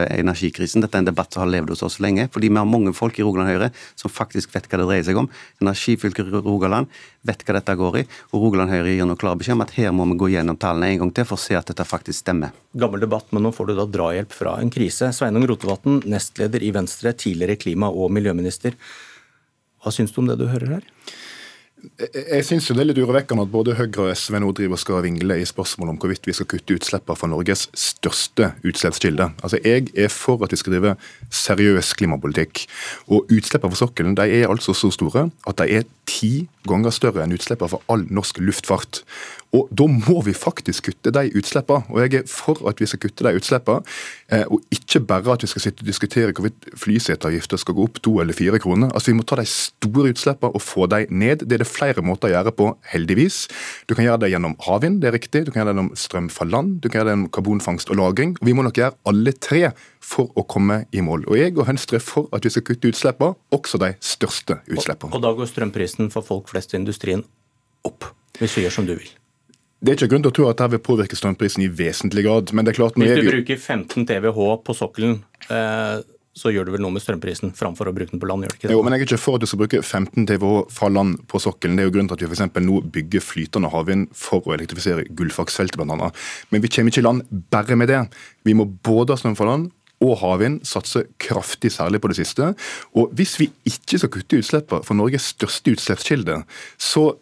Eh, 0.06 0.20
energikrisen. 0.22 0.84
Dette 0.84 0.96
er 0.96 1.04
en 1.04 1.10
debatt 1.10 1.36
som 1.36 1.44
har 1.44 1.52
levd 1.52 1.74
hos 1.74 1.84
oss 1.84 2.00
lenge. 2.04 2.30
Fordi 2.32 2.50
vi 2.50 2.60
har 2.60 2.70
mange 2.70 2.94
folk 2.96 3.20
i 3.20 3.26
Rogaland 3.26 3.52
Høyre 3.52 3.72
som 4.00 4.12
faktisk 4.12 4.56
vet 4.56 4.70
hva 4.72 4.80
det 4.80 4.88
dreier 4.88 5.08
seg 5.08 5.20
om. 5.20 5.30
Energifylket 5.64 6.32
Rogaland 6.32 6.88
vet 7.28 7.44
hva 7.44 7.58
dette 7.58 7.76
går 7.82 8.00
i. 8.00 8.06
Og 8.32 8.46
Rogaland 8.46 8.72
Høyre 8.72 8.96
gir 8.96 9.10
noe 9.10 9.20
klar 9.20 9.36
beskjed 9.40 9.58
om 9.58 9.66
at 9.66 9.76
her 9.76 9.92
må 9.96 10.08
vi 10.14 10.20
gå 10.22 10.32
gjennom 10.36 10.60
tallene 10.62 10.94
en 10.94 11.04
gang 11.04 11.14
til 11.16 11.28
for 11.28 11.40
å 11.40 11.44
se 11.46 11.58
at 11.60 11.68
dette 11.72 11.88
faktisk 11.88 12.24
stemmer. 12.24 12.56
Gammel 12.78 13.04
debatt, 13.04 13.28
men 13.36 13.44
nå 13.44 13.52
får 13.56 13.72
du 13.72 13.76
da 13.76 13.88
drahjelp 13.90 14.32
fra 14.36 14.58
en 14.62 14.72
krise. 14.72 15.12
Sveinung 15.16 15.48
Rotevatn, 15.50 16.04
nestleder 16.08 16.64
i 16.64 16.72
Venstre, 16.76 17.12
tidligere 17.18 17.60
klima- 17.60 17.92
og 17.92 18.14
miljøminister. 18.16 18.80
Hva 19.84 19.92
syns 19.94 20.16
du 20.16 20.24
om 20.24 20.30
det 20.32 20.40
du 20.40 20.48
hører 20.50 20.78
her? 20.80 20.92
Jeg 21.98 22.46
syns 22.48 22.68
det 22.70 22.82
er 22.82 22.88
litt 22.90 23.00
urovekkende 23.00 23.46
at 23.46 23.52
både 23.54 23.76
Høyre 23.78 24.08
og 24.08 24.12
SV 24.18 24.40
nå 24.42 24.52
driver 24.56 24.78
og 24.78 24.82
skal 24.82 25.04
vingle 25.06 25.38
i 25.42 25.48
spørsmål 25.48 25.94
om 25.94 26.00
hvorvidt 26.02 26.28
vi 26.28 26.36
skal 26.36 26.50
kutte 26.52 26.78
utslippene 26.78 27.20
fra 27.20 27.30
Norges 27.32 27.68
største 27.78 28.52
utslippskilde. 28.66 29.30
Altså, 29.44 29.60
Jeg 29.64 29.92
er 29.96 30.10
for 30.14 30.44
at 30.44 30.52
vi 30.52 30.60
skal 30.62 30.76
drive 30.78 30.96
seriøs 31.30 31.94
klimapolitikk. 32.00 32.66
Og 33.08 33.30
utslippene 33.30 33.74
fra 33.74 33.82
sokkelen 33.86 34.18
de 34.18 34.28
er 34.42 34.50
altså 34.50 34.74
så 34.74 34.92
store 34.94 35.30
at 35.48 35.58
de 35.62 35.80
er 35.80 35.90
ti 36.10 36.48
ganger 36.66 36.94
større 36.94 37.24
enn 37.24 37.36
utslippene 37.36 37.72
fra 37.72 37.82
all 37.92 38.06
norsk 38.14 38.40
luftfart. 38.42 39.04
Og 39.56 39.70
Da 39.72 39.86
må 39.88 40.22
vi 40.26 40.34
faktisk 40.36 40.90
kutte 40.90 41.14
de 41.16 41.30
utslippene. 41.38 41.86
Og 41.94 42.02
jeg 42.04 42.20
er 42.20 42.28
for 42.30 42.60
at 42.70 42.82
vi 42.82 42.88
skal 42.90 43.02
kutte 43.06 43.24
de 43.24 43.40
utslippene, 43.40 43.84
eh, 44.30 44.44
og 44.52 44.62
ikke 44.74 45.00
bare 45.08 45.36
at 45.36 45.46
vi 45.46 45.48
skal 45.48 45.64
sitte 45.64 45.84
og 45.84 45.88
diskutere 45.88 46.34
hvorvidt 46.34 46.68
flyseteavgifter 46.76 47.62
skal 47.62 47.78
gå 47.78 47.86
opp 47.88 48.02
to 48.04 48.20
eller 48.22 48.34
fire 48.34 48.60
kroner. 48.60 48.92
Altså 48.92 49.12
Vi 49.12 49.18
må 49.18 49.24
ta 49.24 49.38
de 49.40 49.46
store 49.46 50.12
utslippene 50.12 50.52
og 50.52 50.62
få 50.62 50.90
de 50.92 51.06
ned. 51.10 51.46
Det 51.48 51.54
er 51.54 51.64
det 51.64 51.68
flere 51.72 52.02
måter 52.02 52.30
å 52.30 52.36
gjøre 52.36 52.52
på, 52.52 52.78
heldigvis. 52.92 53.48
Du 53.88 53.96
kan 53.96 54.06
gjøre 54.06 54.26
det 54.26 54.32
gjennom 54.34 54.58
havvind, 54.60 55.02
det 55.02 55.08
er 55.08 55.18
riktig. 55.20 55.46
Du 55.46 55.52
kan 55.52 55.62
gjøre 55.62 55.72
det 55.72 55.76
gjennom 55.76 55.96
strøm 55.96 56.30
fra 56.30 56.46
land. 56.46 56.82
Du 56.82 56.90
kan 56.90 57.00
gjøre 57.00 57.06
det 57.06 57.16
gjennom 57.16 57.32
karbonfangst 57.32 57.90
og 57.90 57.98
-lagring. 57.98 58.36
Og 58.42 58.46
Vi 58.46 58.54
må 58.54 58.64
nok 58.64 58.76
gjøre 58.76 58.96
alle 59.06 59.32
tre 59.32 59.72
for 60.06 60.32
å 60.38 60.46
komme 60.48 60.84
i 60.94 61.02
mål. 61.04 61.26
Og 61.30 61.40
Jeg 61.40 61.56
og 61.58 61.66
Venstre 61.70 62.00
er 62.00 62.06
for 62.06 62.30
at 62.36 62.46
vi 62.46 62.54
skal 62.54 62.66
kutte 62.68 62.92
utslippene, 62.92 63.36
også 63.56 63.82
de 63.82 63.94
største 64.04 64.60
utslippene. 64.70 65.12
Og, 65.12 65.20
og 65.20 65.26
da 65.26 65.34
går 65.38 65.52
strømprisen 65.52 66.12
for 66.14 66.26
folk 66.26 66.52
flest 66.54 66.76
i 66.76 66.80
industrien 66.80 67.26
opp, 67.86 68.12
hvis 68.40 68.58
vi 68.58 68.66
gjør 68.66 68.80
som 68.80 68.90
du 68.90 68.96
vil? 68.98 69.14
Det 69.86 69.92
er 69.92 70.00
ikke 70.00 70.14
grunn 70.16 70.26
til 70.26 70.32
å 70.32 70.36
tro 70.36 70.50
at 70.50 70.58
dette 70.58 70.78
vil 70.78 70.84
påvirke 70.86 71.18
strømprisen 71.18 71.66
i 71.66 71.70
vesentlig 71.70 72.26
grad. 72.26 72.54
men 72.54 72.66
det 72.66 72.74
er 72.74 72.80
klart... 72.80 72.98
Hvis 72.98 73.20
du 73.22 73.30
bruker 73.30 73.58
15 73.60 74.06
TWh 74.08 74.56
på 74.66 74.76
sokkelen, 74.78 75.20
eh, 75.54 75.98
så 76.36 76.52
gjør 76.52 76.68
du 76.68 76.74
vel 76.74 76.84
noe 76.84 76.96
med 76.96 77.04
strømprisen 77.04 77.54
framfor 77.56 77.92
å 77.92 77.94
bruke 77.96 78.12
den 78.12 78.22
på 78.22 78.30
land? 78.30 78.46
gjør 78.46 78.56
det 78.56 78.60
ikke 78.60 78.70
det? 78.70 78.74
Jo, 78.74 78.82
men 78.86 78.96
Jeg 78.96 79.04
er 79.04 79.08
ikke 79.10 79.22
for 79.22 79.38
at 79.38 79.46
du 79.46 79.50
skal 79.52 79.62
bruke 79.62 79.82
15 79.84 80.26
TWh 80.32 80.58
fra 80.74 80.90
land 80.92 81.22
på 81.32 81.42
sokkelen. 81.44 81.78
Det 81.78 81.86
er 81.86 81.90
jo 81.90 81.96
grunnen 81.98 82.12
til 82.12 82.18
at 82.18 82.26
vi 82.26 82.50
for 82.56 82.66
nå 82.66 82.82
bygger 82.98 83.24
flytende 83.24 83.72
havvind 83.74 84.10
for 84.16 84.48
å 84.48 84.56
elektrifisere 84.58 85.06
Gullfaksfeltet 85.16 85.80
bl.a. 85.80 86.10
Men 86.52 86.66
vi 86.66 86.72
kommer 86.72 86.94
ikke 86.94 87.04
i 87.04 87.08
land 87.10 87.42
bare 87.54 87.78
med 87.80 87.92
det. 87.92 88.02
Vi 88.48 88.58
må 88.58 88.66
både 88.66 89.16
ha 89.16 89.22
strøm 89.22 89.38
fra 89.38 89.52
land 89.52 89.72
og 90.04 90.18
havvind 90.20 90.62
satser 90.68 91.08
kraftig, 91.22 91.72
særlig 91.72 92.02
på 92.04 92.12
det 92.12 92.20
siste. 92.20 92.54
Og 92.96 93.12
Hvis 93.16 93.38
vi 93.40 93.52
ikke 93.66 94.00
skal 94.02 94.12
kutte 94.12 94.40
utslippene 94.42 94.84
for 94.84 94.98
Norges 94.98 95.32
største 95.36 95.72
utslippskilde, 95.76 96.42
så 96.78 97.14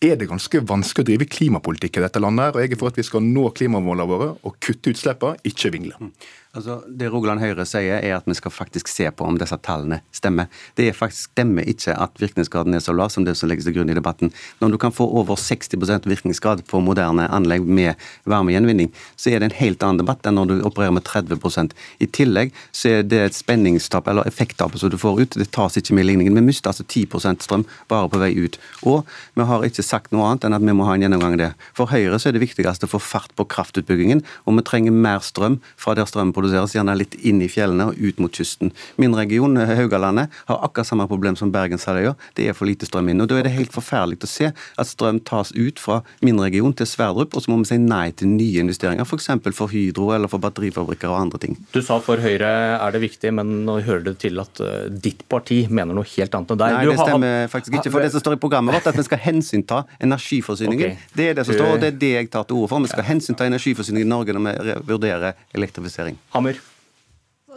er 0.00 0.16
det 0.16 0.30
ganske 0.30 0.62
vanskelig 0.64 1.04
å 1.04 1.08
drive 1.10 1.28
klimapolitikk 1.28 1.98
i 1.98 2.04
dette 2.04 2.20
landet. 2.20 2.44
her, 2.44 2.52
og 2.56 2.60
Jeg 2.60 2.72
er 2.72 2.80
for 2.80 2.88
at 2.88 2.96
vi 2.96 3.02
skal 3.02 3.20
nå 3.20 3.50
klimamålene 3.52 4.08
våre 4.08 4.28
og 4.42 4.56
kutte 4.60 4.92
utslippene, 4.94 5.36
ikke 5.44 5.72
vingle. 5.72 6.12
Altså, 6.50 6.80
Det 6.98 7.06
Rogaland 7.06 7.38
Høyre 7.38 7.62
sier, 7.62 8.00
er 8.02 8.16
at 8.16 8.26
vi 8.26 8.34
skal 8.34 8.50
faktisk 8.50 8.88
se 8.90 9.04
på 9.14 9.22
om 9.22 9.36
disse 9.38 9.54
tallene 9.62 10.00
stemmer. 10.10 10.48
Det 10.74 10.88
er 10.90 10.96
faktisk 10.98 11.30
stemmer 11.30 11.62
ikke 11.70 11.94
at 11.94 12.16
virkningsgraden 12.18 12.74
er 12.74 12.82
så 12.82 12.90
lav 12.90 13.12
som 13.14 13.22
det 13.22 13.36
som 13.38 13.46
legges 13.46 13.68
til 13.68 13.76
grunn 13.76 13.92
i 13.92 13.94
debatten. 13.94 14.32
Når 14.58 14.72
du 14.74 14.78
kan 14.82 14.90
få 14.90 15.06
over 15.06 15.38
60% 15.38 16.08
virkningsgrad 16.10 16.64
på 16.66 16.80
moderne 16.82 17.28
anlegg 17.30 17.62
med 17.62 17.94
varmegjenvinning, 18.26 18.90
så 19.14 19.30
er 19.30 19.38
det 19.38 19.50
en 19.50 19.58
helt 19.60 19.86
annen 19.86 20.00
debatt 20.02 20.26
enn 20.26 20.40
når 20.40 20.50
du 20.50 20.54
opererer 20.66 20.96
med 20.96 21.06
30% 21.06 21.76
I 22.02 22.08
tillegg 22.10 22.50
så 22.74 22.96
er 22.96 23.06
det 23.06 23.22
et 23.28 23.38
spenningstap, 23.38 24.10
eller 24.10 24.26
effekttap 24.26 24.74
som 24.74 24.90
du 24.90 24.98
får 24.98 25.22
ut, 25.22 25.38
det 25.38 25.52
tas 25.54 25.78
ikke 25.78 25.94
med 25.94 26.08
i 26.08 26.10
ligningen. 26.10 26.34
Vi 26.34 26.46
mister 26.48 26.74
altså 26.74 26.82
10% 26.82 27.46
strøm 27.46 27.66
bare 27.86 28.10
på 28.10 28.18
vei 28.18 28.32
ut. 28.34 28.58
Og 28.82 29.06
vi 29.38 29.46
har 29.46 29.68
ikke 29.70 29.86
sagt 29.86 30.10
noe 30.10 30.26
annet 30.26 30.48
enn 30.48 30.58
at 30.58 30.66
vi 30.66 30.74
må 30.74 30.90
ha 30.90 30.98
en 30.98 31.06
gjennomgang 31.06 31.38
av 31.38 31.42
det. 31.44 31.52
For 31.78 31.94
Høyre 31.94 32.18
så 32.18 32.32
er 32.32 32.40
det 32.40 32.42
viktigste 32.42 32.90
å 32.90 32.94
få 32.96 33.04
fart 33.12 33.38
på 33.38 33.46
kraftutbyggingen, 33.54 34.26
og 34.50 34.58
vi 34.58 34.66
trenger 34.66 34.98
mer 34.98 35.22
strøm 35.22 35.60
fra 35.78 35.94
der 35.94 36.10
strøm 36.10 36.34
produseres, 36.40 36.74
gjerne 36.74 36.96
litt 36.98 37.16
inn 37.20 37.42
i 37.44 37.50
fjellene 37.50 37.90
og 37.90 38.00
ut 38.00 38.20
mot 38.22 38.34
kysten. 38.34 38.74
Min 39.00 39.14
region, 39.16 39.56
Haugalandet, 39.56 40.32
har 40.50 40.64
akkurat 40.64 40.88
samme 40.88 41.06
problem 41.10 41.36
som 41.38 41.52
Bergenshalvøya. 41.54 42.16
Det 42.34 42.48
er 42.48 42.56
for 42.56 42.68
lite 42.70 42.88
strøm 42.88 43.12
inn. 43.12 43.20
og 43.20 43.30
Da 43.30 43.38
er 43.38 43.46
det 43.46 43.54
helt 43.54 43.74
forferdelig 43.74 44.20
å 44.24 44.30
se 44.30 44.50
at 44.50 44.88
strøm 44.88 45.20
tas 45.24 45.52
ut 45.54 45.78
fra 45.78 46.00
min 46.24 46.40
region 46.40 46.74
til 46.76 46.88
Sverdrup, 46.88 47.36
og 47.36 47.44
så 47.44 47.52
må 47.52 47.60
vi 47.62 47.70
si 47.70 47.78
nei 47.80 48.10
til 48.16 48.32
nye 48.32 48.64
investeringer, 48.64 49.06
f.eks. 49.06 49.30
For, 49.30 49.56
for 49.56 49.72
Hydro 49.72 50.10
eller 50.16 50.30
for 50.30 50.42
batterifabrikker 50.42 51.10
og 51.10 51.18
andre 51.20 51.40
ting. 51.42 51.56
Du 51.74 51.80
sa 51.84 52.00
for 52.02 52.20
Høyre 52.20 52.50
er 52.76 52.94
det 52.94 53.02
viktig, 53.04 53.32
men 53.36 53.60
nå 53.66 53.78
hører 53.86 54.04
det 54.10 54.16
til 54.24 54.40
at 54.42 54.60
eh, 54.64 54.88
ditt 54.90 55.22
parti 55.30 55.62
mener 55.70 55.96
noe 55.96 56.08
helt 56.08 56.34
annet 56.36 56.54
enn 56.54 56.60
deg. 56.60 56.76
Nei, 56.76 56.84
det 56.90 56.98
stemmer 56.98 57.52
faktisk 57.52 57.78
ikke. 57.78 57.92
For 57.94 58.04
det 58.04 58.12
som 58.14 58.24
står 58.24 58.38
i 58.38 58.40
programmet 58.42 58.76
vårt, 58.76 58.88
at 58.90 58.98
vi 58.98 59.06
skal 59.06 59.22
hensynta 59.22 59.82
energiforsyningen. 60.02 60.96
Okay. 60.96 61.16
Det 61.16 61.28
er 61.30 61.38
det 61.38 61.46
som 61.48 61.56
står, 61.56 61.74
og 61.76 61.82
det 61.82 61.92
er 61.94 62.00
det 62.00 62.12
jeg 62.16 62.30
tar 62.32 62.48
til 62.48 62.60
orde 62.60 62.72
for. 62.72 62.84
Vi 62.84 62.92
skal 62.92 63.06
hensynta 63.08 63.48
energiforsyningen 63.50 64.08
i 64.08 64.10
Norge 64.10 64.36
når 64.36 64.60
vi 64.66 64.76
vurderer 64.92 65.38
elektrifisering. 65.56 66.18
Hammer. 66.34 66.60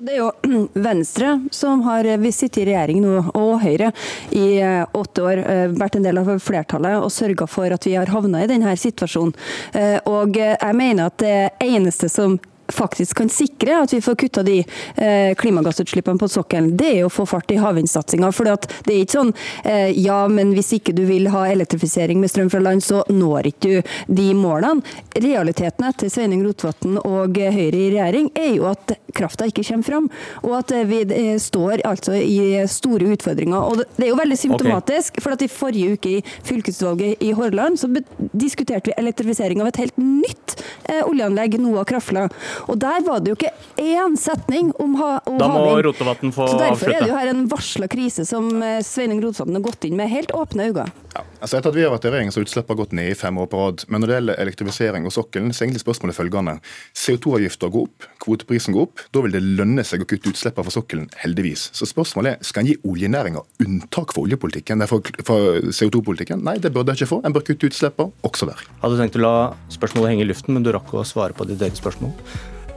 Det 0.01 0.15
er 0.15 0.23
jo 0.23 0.31
Venstre 0.87 1.35
som 1.53 1.83
har 1.85 2.07
sittet 2.31 2.63
i 2.63 2.69
regjering 2.71 3.03
nå, 3.03 3.19
og 3.37 3.59
Høyre, 3.61 3.91
i 4.33 4.57
eh, 4.57 4.81
åtte 4.97 5.25
år. 5.25 5.41
Eh, 5.43 5.65
vært 5.77 5.99
en 5.99 6.07
del 6.07 6.21
av 6.21 6.31
flertallet 6.41 6.97
og 6.97 7.13
sørga 7.13 7.47
for 7.49 7.75
at 7.75 7.85
vi 7.85 7.93
har 7.99 8.09
havna 8.09 8.41
i 8.43 8.49
denne 8.49 8.73
situasjonen. 8.79 9.35
Eh, 9.77 9.99
og 10.09 10.39
jeg 10.39 10.79
mener 10.79 11.11
at 11.11 11.19
det 11.21 11.37
eneste 11.61 12.09
som 12.09 12.39
faktisk 12.71 13.17
kan 13.17 13.29
sikre 13.29 13.81
at 13.83 13.93
vi 13.93 14.01
får 14.01 14.15
kutta 14.15 14.43
de 14.43 14.59
eh, 14.95 15.35
klimagassutslippene 15.35 16.19
på 16.19 16.29
sokkelen, 16.31 16.73
det 16.77 16.91
er 16.97 17.05
å 17.05 17.11
få 17.11 17.25
fart 17.29 17.51
i 17.51 17.59
havvindsatsinga. 17.61 18.31
For 18.35 18.47
det 18.47 18.93
er 18.93 19.01
ikke 19.03 19.17
sånn 19.17 19.33
eh, 19.65 19.91
ja, 19.99 20.23
men 20.31 20.53
hvis 20.55 20.73
ikke 20.77 20.95
du 20.95 21.03
vil 21.09 21.29
ha 21.33 21.45
elektrifisering 21.51 22.21
med 22.21 22.31
strøm 22.31 22.51
fra 22.53 22.63
land, 22.63 22.83
så 22.83 23.03
når 23.11 23.51
ikke 23.53 23.81
du 24.07 24.15
de 24.23 24.29
målene. 24.37 24.83
Realiteten 25.23 25.87
etter 25.87 26.11
Sveining 26.11 26.43
Rotevatn 26.45 26.97
og 27.01 27.37
Høyre 27.37 27.77
i 27.77 27.89
regjering 27.93 28.29
er 28.39 28.53
jo 28.55 28.67
at 28.71 28.95
krafta 29.13 29.47
ikke 29.49 29.65
kommer 29.67 29.87
fram, 29.87 30.09
og 30.43 30.55
at 30.61 30.73
vi 30.89 31.03
eh, 31.03 31.35
står 31.41 31.83
altså 31.87 32.17
i 32.17 32.63
store 32.71 33.11
utfordringer. 33.15 33.59
Og 33.59 33.83
det 33.97 34.07
er 34.07 34.13
jo 34.13 34.19
veldig 34.19 34.39
symptomatisk, 34.39 35.17
okay. 35.17 35.25
for 35.25 35.35
at 35.35 35.45
i 35.45 35.51
forrige 35.51 35.97
uke 35.97 36.15
i 36.17 36.23
fylkesvalget 36.47 37.23
i 37.23 37.33
Hordaland 37.35 37.79
så 37.81 37.89
diskuterte 38.31 38.91
vi 38.91 38.97
elektrifisering 39.01 39.61
av 39.63 39.71
et 39.71 39.81
helt 39.83 39.99
nytt 39.99 40.57
oljeanlegg, 41.03 41.55
Noah 41.61 41.85
Krafla. 41.87 42.27
Og 42.67 42.77
der 42.81 43.05
var 43.05 43.23
det 43.23 43.33
jo 43.33 43.37
ikke 43.39 43.53
én 43.81 44.17
setning 44.19 44.73
om, 44.81 44.95
ha, 44.99 45.15
om 45.29 45.39
da 45.39 45.47
må 45.51 45.77
Rotevatn 45.85 46.33
få 46.33 46.47
avslutte. 46.47 46.51
Så 46.51 46.61
derfor 46.63 46.73
avslutte. 46.73 46.97
er 46.97 47.05
det 47.05 47.11
jo 47.11 47.19
her 47.21 47.33
en 47.33 47.47
varsla 47.51 47.89
krise 47.91 48.27
som 48.27 48.49
Sveinung 48.49 49.13
Sveining 49.13 49.23
Rotevatn 49.23 49.57
har 49.59 49.65
gått 49.65 49.85
inn 49.87 49.97
med 49.99 50.11
helt 50.11 50.31
åpne 50.31 50.69
øyne. 50.71 50.85
Ja, 51.13 51.21
altså 51.45 51.59
etter 51.59 51.69
at 51.69 51.75
vi 51.77 51.83
har 51.85 51.91
vært 51.93 52.07
i 52.07 52.09
regjering, 52.09 52.31
så 52.33 52.39
har 52.39 52.47
utslippene 52.47 52.79
gått 52.79 52.93
ned 52.97 53.11
i 53.11 53.17
fem 53.17 53.37
år 53.37 53.49
på 53.51 53.59
rad. 53.59 53.83
Men 53.91 54.01
når 54.01 54.09
det 54.09 54.15
gjelder 54.17 54.39
elektrifisering 54.41 55.05
og 55.05 55.13
sokkelen, 55.13 55.51
så 55.53 55.61
er 55.61 55.67
egentlig 55.67 55.83
spørsmålet 55.83 56.17
følgende. 56.17 56.55
CO2-avgifter 56.97 57.73
går 57.73 57.85
opp, 57.85 58.07
kvoteprisen 58.23 58.73
går 58.73 58.87
opp. 58.87 59.03
Da 59.13 59.21
vil 59.21 59.35
det 59.35 59.43
lønne 59.45 59.85
seg 59.85 60.01
å 60.01 60.07
kutte 60.09 60.33
utslippene 60.33 60.65
fra 60.65 60.73
sokkelen, 60.73 61.07
heldigvis. 61.21 61.67
Så 61.77 61.85
spørsmålet 61.89 62.39
er 62.39 62.49
skal 62.49 62.63
en 62.63 62.71
gi 62.71 62.77
oljenæringa 62.89 63.43
unntak 63.65 64.15
for 64.15 64.25
oljepolitikken, 64.25 64.85
for, 64.89 65.13
for 65.27 65.69
CO2-politikken? 65.69 66.41
Nei, 66.47 66.57
det 66.63 66.73
burde 66.73 66.95
jeg 66.95 67.03
ikke 67.03 67.13
få. 67.13 67.21
En 67.27 67.35
bør 67.35 67.45
kutte 67.51 67.69
utslippene 67.69 68.25
også 68.25 68.49
der. 68.49 68.63
Hadde 68.81 69.01
tenkt 69.03 69.19
å 69.21 69.25
la 69.25 69.35
spørsmålet 69.73 70.15
henge 70.15 70.25
i 70.25 70.31
luften, 70.31 70.57
men 70.57 70.65
du 70.65 70.73
rakk 70.73 70.89
å 70.97 71.05
svare 71.05 71.37
på 71.37 71.45
ditt 71.49 71.61
eget 71.61 71.77
spørsmål. 71.77 72.15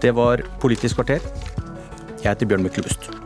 Det 0.05 0.13
var 0.17 0.45
Politisk 0.61 1.01
kvarter. 1.01 1.25
Jeg 2.21 2.35
heter 2.35 2.53
Bjørn 2.53 2.69
Myklebust. 2.69 3.26